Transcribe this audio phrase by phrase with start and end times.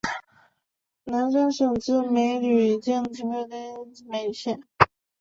[1.03, 4.59] 南山县治梅菉镇析吴川县地设梅菉市。